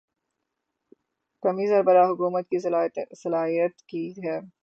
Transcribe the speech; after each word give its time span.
کمی 1.43 1.67
سربراہ 1.67 2.09
حکومت 2.09 2.49
کی 2.49 2.59
صلاحیت 3.15 3.81
کی 3.87 4.09
ہے۔ 4.25 4.39